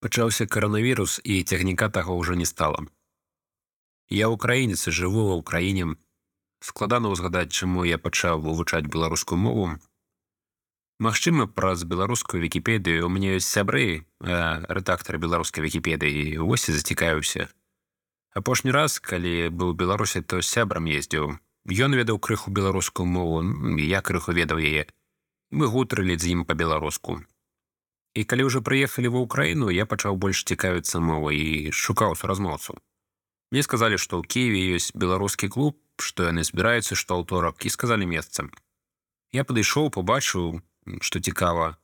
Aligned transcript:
Пачаўся 0.00 0.46
каранавірус 0.46 1.20
і 1.24 1.42
цягніка 1.42 1.88
таго 1.88 2.14
ўжо 2.18 2.34
не 2.38 2.46
стала. 2.46 2.86
Я 4.08 4.28
украінец 4.28 4.88
жыву 4.88 5.28
ва 5.28 5.34
ўкраіне. 5.42 5.98
Складана 6.62 7.10
ўзгадаць, 7.10 7.52
чаму 7.52 7.84
я 7.84 7.98
пачаў 7.98 8.40
вывучаць 8.42 8.86
беларускую 8.86 9.38
мову. 9.38 9.78
Магчыма, 10.98 11.46
праз 11.46 11.84
беларускую 11.86 12.42
вікіпедыю 12.42 13.06
у 13.06 13.10
мяне 13.10 13.38
ёсць 13.38 13.50
сябры, 13.50 14.06
рэдактар 14.18 15.18
беларускай 15.22 15.62
вікіпедыі 15.62 16.42
вось 16.42 16.68
і 16.70 16.74
зацікавіўся. 16.78 17.46
Апошні 18.34 18.74
раз, 18.74 18.98
калі 18.98 19.50
быў 19.50 19.74
беларусі, 19.78 20.22
то 20.22 20.42
сябрам 20.42 20.90
ездзіў. 20.90 21.38
Ён 21.68 21.94
ведаў 21.94 22.18
крыху 22.18 22.50
беларускую 22.50 23.06
мову, 23.06 23.42
я 23.78 24.02
крыху 24.02 24.34
ведаў 24.34 24.58
яе. 24.58 24.86
Мы 25.50 25.66
гутрылі 25.66 26.18
з 26.18 26.34
ім 26.34 26.44
па-беларуску. 26.48 27.22
І 28.18 28.24
калі 28.26 28.50
ўжо 28.50 28.58
прыехалі 28.66 29.14
ва 29.14 29.22
ўкраіну, 29.22 29.70
я 29.70 29.86
пачаў 29.86 30.18
больш 30.18 30.42
цікавіцца 30.42 30.98
мовай 30.98 31.38
і 31.38 31.50
шукаў 31.70 32.18
суразмоўцу. 32.18 32.74
Мне 33.54 33.62
сказалі, 33.62 33.94
што 33.94 34.18
ў 34.18 34.26
Киеве 34.26 34.74
ёсць 34.74 34.90
беларускі 34.90 35.46
клуб, 35.46 35.78
што 36.02 36.26
яны 36.26 36.42
збіраюцца 36.42 36.98
што 36.98 37.22
аўторак 37.22 37.62
і 37.62 37.70
сказалі 37.70 38.10
месцам. 38.10 38.50
Я 39.30 39.46
падышоў, 39.46 39.94
побачыў, 39.94 40.58
што 40.98 41.22
цікава. 41.22 41.78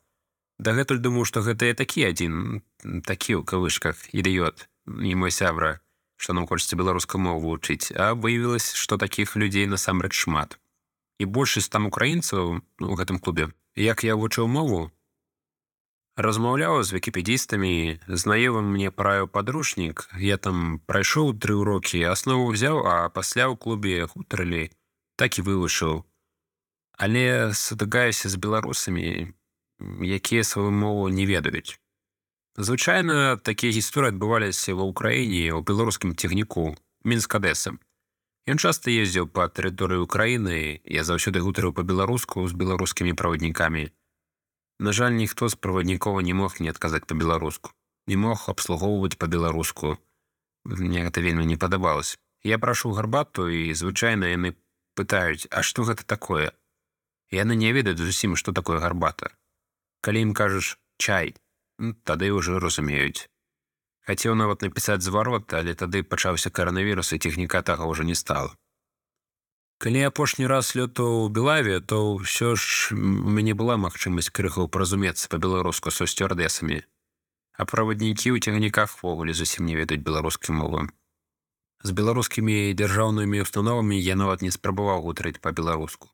Дагэтуль 0.59 0.99
думаю, 0.99 1.23
што 1.23 1.47
гэта 1.47 1.71
я 1.71 1.79
такі 1.79 2.03
адзін 2.11 2.67
такі 3.07 3.39
ў 3.39 3.47
кавышках 3.47 4.03
ідыёт 4.11 4.67
і 4.91 5.15
мой 5.15 5.31
сябра, 5.31 5.79
што 6.19 6.35
нам 6.35 6.51
хочацца 6.51 6.75
беларускую 6.75 7.23
мову 7.23 7.55
вучыць, 7.55 7.95
а 7.95 8.19
выявілася, 8.19 8.75
што 8.75 8.99
такіх 8.99 9.39
людзей 9.39 9.71
насамрэч 9.71 10.15
шмат. 10.27 10.59
І 11.23 11.31
большасць 11.31 11.71
там 11.71 11.87
украінцаў 11.87 12.59
у 12.59 12.95
гэтым 12.99 13.23
клубе. 13.23 13.55
Як 13.79 14.03
я 14.03 14.19
вучыў 14.19 14.51
мову, 14.51 14.91
размаўляў 16.17 16.83
з 16.87 16.95
вікіпедістамі 16.95 18.01
знаёмым 18.07 18.71
мне 18.71 18.91
правіў 18.91 19.29
падручнік 19.29 20.09
я 20.23 20.37
там 20.39 20.81
прайшоў 20.87 21.35
тры 21.43 21.59
ўрокі 21.59 22.03
аснову 22.07 22.55
ўзяў 22.55 22.83
а 22.87 22.97
пасля 23.11 23.51
ў 23.51 23.59
клубе 23.59 24.07
гутарылі 24.07 24.71
так 25.19 25.39
і 25.39 25.47
вывучыў 25.47 26.05
але 26.99 27.51
сутыкаюся 27.53 28.31
з 28.31 28.39
беларусамі 28.39 29.35
якія 30.03 30.45
сваю 30.45 30.71
мову 30.71 31.09
не 31.09 31.27
ведаюць. 31.27 31.79
Звычайна 32.57 33.37
такія 33.37 33.75
гісторыі 33.75 34.15
адбываліся 34.15 34.79
ва 34.79 34.87
ўкраіне 34.87 35.51
ў 35.51 35.67
беларускім 35.67 36.15
цягніку 36.15 36.79
мінск 37.03 37.35
адэса 37.35 37.75
Ён 38.47 38.61
часта 38.61 38.93
ездзіў 38.93 39.27
па 39.35 39.49
тэрыторыі 39.49 40.05
ўкраіны 40.05 40.79
я 40.85 41.03
заўсёды 41.03 41.43
гутарыў 41.43 41.75
па-беларуску 41.75 42.47
з 42.47 42.55
беларускімі 42.55 43.19
праваднікамі 43.19 43.91
На 44.85 44.93
жаль, 44.93 45.17
ніхто 45.17 45.49
з 45.49 45.55
праваднікова 45.55 46.21
не 46.21 46.35
мог 46.37 46.61
не 46.61 46.69
адказаць 46.69 47.07
па-беларуску. 47.09 47.71
Не 48.07 48.17
мог 48.21 48.43
абслугоўваць 48.53 49.17
па-беларуску. 49.17 49.97
Мне 50.69 51.05
гэта 51.07 51.25
вельмі 51.25 51.47
не 51.49 51.57
падабалось. 51.57 52.19
Я 52.45 52.59
прашу 52.61 52.93
гарбату 52.93 53.49
і 53.49 53.73
звычайна 53.73 54.29
яны 54.29 54.53
пытаюць, 54.93 55.49
а 55.49 55.65
што 55.65 55.89
гэта 55.89 56.05
такое? 56.05 56.53
Яны 57.33 57.57
не 57.57 57.73
ведаюць 57.73 58.05
зусім, 58.05 58.37
што 58.37 58.53
такое 58.53 58.77
гарбата. 58.85 59.33
Калі 60.05 60.21
ім 60.29 60.37
кажаш 60.37 60.77
чай, 61.01 61.33
тады 62.05 62.29
ўжо 62.37 62.61
разумеюць. 62.61 63.25
Хацеў 64.05 64.37
нават 64.37 64.69
напісаць 64.69 65.01
зварот, 65.01 65.49
але 65.57 65.73
тады 65.73 66.05
пачаўся 66.05 66.53
каранавірус 66.53 67.17
і 67.17 67.23
техніка 67.25 67.65
тага 67.65 67.89
ўжо 67.89 68.05
не 68.05 68.13
стала. 68.13 68.53
Калі 69.79 70.03
апошні 70.07 70.47
раз 70.47 70.73
лётаў 70.79 71.27
у 71.27 71.29
Белаве, 71.29 71.81
то 71.81 72.17
ўсё 72.17 72.55
ж 72.55 72.95
у 72.95 73.31
мяне 73.31 73.55
была 73.59 73.77
магчымасць 73.77 74.31
крыху 74.31 74.69
празумецца 74.69 75.29
па-беларуску 75.29 75.91
са 75.91 76.07
сцюардесамі. 76.07 76.83
А 77.59 77.67
праваднікі 77.67 78.35
ў 78.35 78.39
цягніках 78.39 78.95
ввогуле 79.03 79.35
зусім 79.35 79.67
не 79.67 79.75
ведаюць 79.75 80.03
беларускай 80.07 80.55
мовы. 80.55 80.89
З 81.85 81.91
беларускімі 81.93 82.73
дзяржаўнымі 82.73 83.45
установамі 83.45 83.99
я 84.01 84.17
нават 84.17 84.41
не 84.41 84.55
спрабаваў 84.55 85.05
гутарыць 85.05 85.43
па-беларуску. 85.43 86.09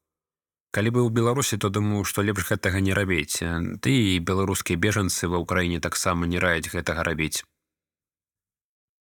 Калі 0.70 0.90
быў 0.94 1.06
у 1.06 1.10
Беларусі, 1.10 1.58
то 1.58 1.68
думаю, 1.68 2.04
што 2.06 2.22
лепш 2.22 2.46
гэтага 2.46 2.78
не 2.78 2.94
рабіць. 2.94 3.42
Ты 3.82 3.90
і 3.90 4.18
беларускія 4.22 4.78
бежанцы 4.78 5.26
ва 5.26 5.42
ўкраіне 5.42 5.82
таксама 5.82 6.30
не 6.30 6.38
раяць 6.38 6.70
гэтага 6.70 7.02
рабіць. 7.02 7.42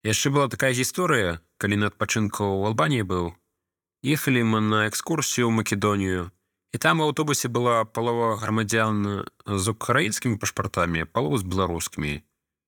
Яшчэ 0.02 0.34
была 0.34 0.50
такая 0.50 0.74
гісторыя, 0.74 1.38
калі 1.62 1.76
на 1.78 1.94
адпачынку 1.94 2.42
ў 2.42 2.74
Албаніі 2.74 3.06
быў, 3.06 3.34
ехалі 4.04 4.44
мы 4.44 4.60
на 4.62 4.88
экскурсію 4.88 5.50
ў 5.50 5.54
Македонію 5.60 6.32
і 6.74 6.78
там 6.78 7.02
у 7.02 7.10
аўтобусе 7.10 7.50
была 7.50 7.86
палова 7.86 8.38
грамадзян 8.38 9.26
з 9.46 9.66
украінскімі 9.74 10.38
пашпартамі 10.38 11.06
палову 11.06 11.38
з 11.38 11.44
беларускімі. 11.44 12.22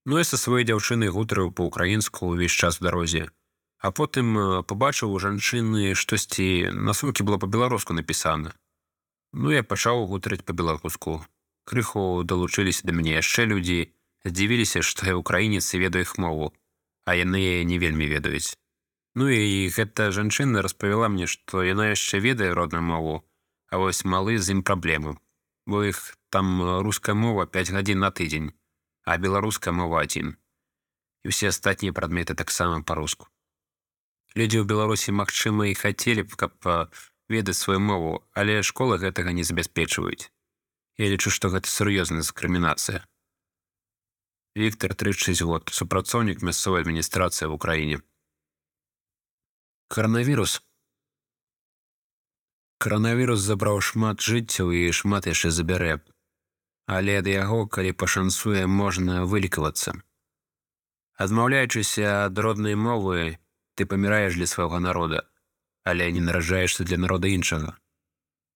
Ну 0.05 0.19
і 0.19 0.25
са 0.25 0.37
сваёй 0.41 0.65
дзяўчыны 0.65 1.07
гутарыў 1.13 1.53
па-украінску 1.53 2.33
ўвесь 2.33 2.57
час 2.57 2.81
дарозе. 2.81 3.29
А 3.77 3.93
потым 3.93 4.63
побачыў 4.65 5.13
у 5.13 5.21
жанчыны 5.21 5.93
штосьці 5.93 6.73
на 6.73 6.93
сумкі 6.93 7.23
было 7.23 7.37
па-беларуску 7.37 7.93
напісана. 7.93 8.53
Ну 9.33 9.53
я 9.53 9.61
пачаў 9.61 10.09
гутарыць 10.09 10.45
па-беларуску. 10.45 11.21
Крыху 11.63 12.25
далучыліся 12.25 12.89
да 12.89 12.91
мяне 12.97 13.21
яшчэ 13.21 13.45
людзі 13.45 13.93
здзівіліся 14.25 14.81
што 14.81 15.05
я 15.05 15.15
украінец 15.15 15.73
і 15.73 15.81
ведаю 15.81 16.05
іх 16.05 16.17
мову 16.17 16.53
а 17.05 17.15
яны 17.17 17.63
не 17.65 17.77
вельмі 17.81 18.05
ведаюць 18.05 18.57
Ну 19.15 19.27
і 19.27 19.67
гэта 19.75 20.11
жанчына 20.15 20.61
распавяла 20.63 21.11
мне, 21.11 21.27
што 21.27 21.63
яна 21.67 21.91
яшчэ 21.91 22.23
ведае 22.23 22.53
родную 22.53 22.83
мову, 22.83 23.25
А 23.71 23.79
вось 23.79 24.03
малы 24.03 24.35
з 24.37 24.51
ім 24.51 24.61
праблемы. 24.67 25.15
Бо 25.65 25.83
іх 25.87 26.19
там 26.29 26.59
руская 26.83 27.15
мова 27.15 27.47
5 27.47 27.71
гадзін 27.71 28.03
на 28.03 28.11
тыдзень, 28.11 28.51
а 29.07 29.15
беларуская 29.15 29.71
мова 29.71 30.03
адзін. 30.03 30.35
І 31.23 31.31
ўсе 31.31 31.55
астатнія 31.55 31.95
прадметы 31.95 32.35
таксама 32.35 32.83
па-руску. 32.83 33.31
Людзі 34.35 34.59
ў 34.59 34.67
Беларусі, 34.67 35.15
магчыма, 35.15 35.71
і 35.71 35.79
хацелі 35.79 36.27
б, 36.27 36.35
каб 36.35 36.51
ведаць 37.31 37.59
сваю 37.63 37.79
мову, 37.79 38.27
але 38.35 38.59
школы 38.59 38.99
гэтага 38.99 39.31
не 39.31 39.47
забяспечваюць. 39.47 40.27
Я 40.99 41.07
лічу, 41.07 41.31
што 41.31 41.47
гэта 41.47 41.71
сур'ёзная 41.71 42.19
дыскрымінацыя. 42.19 43.07
Віктор 44.59 44.99
36 44.99 45.47
год 45.47 45.71
супрацоўнік 45.71 46.43
мясцовай 46.43 46.83
адміністрацыі 46.83 47.47
ў 47.47 47.55
краіне. 47.55 48.03
Каранавірус. 49.91 50.61
Каранавірус 52.79 53.41
забраў 53.43 53.81
шмат 53.83 54.23
жыццяў 54.23 54.69
і 54.71 54.83
шмат 54.95 55.25
яшчэ 55.27 55.49
забярэ. 55.51 55.97
Але 56.87 57.17
ад 57.19 57.27
яго, 57.27 57.57
калі 57.67 57.91
пашанцуе, 58.03 58.61
можна 58.71 59.25
вылікавацца. 59.27 59.91
Адмаўляючыся 61.25 62.13
ад 62.27 62.39
роднай 62.39 62.79
мовы, 62.79 63.35
ты 63.75 63.83
паміраеш 63.93 64.39
для 64.39 64.47
свайго 64.47 64.79
народа, 64.79 65.27
але 65.83 66.07
не 66.15 66.23
наражаешся 66.23 66.87
для 66.87 66.95
народа 66.95 67.27
іншага. 67.27 67.75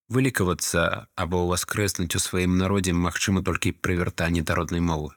Вылікавацца 0.08 0.86
або 1.20 1.44
ўваскрэснуць 1.44 2.16
у 2.16 2.24
сваім 2.28 2.56
народзе 2.64 2.96
магчыма 2.96 3.44
толькі 3.44 3.76
пры 3.84 4.00
вяртанні 4.00 4.46
да 4.48 4.56
роднай 4.56 4.80
мовы. 4.80 5.12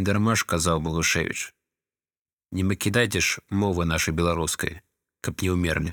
Недарма 0.00 0.32
ж 0.32 0.48
казаў 0.48 0.80
Багушевіч. 0.80 1.52
Не 2.56 2.64
выкідайце 2.64 3.20
ж 3.20 3.44
мовы 3.52 3.84
нашай 3.84 4.16
беларускай 4.16 4.80
каб 5.24 5.44
не 5.44 5.50
ўмерлі 5.56 5.92